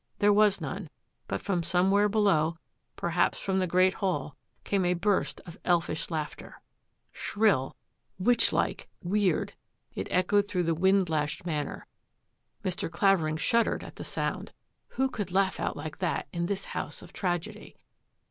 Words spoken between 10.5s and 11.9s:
the wind lashed Manor.